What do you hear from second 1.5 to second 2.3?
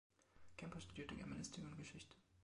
und Geschichte.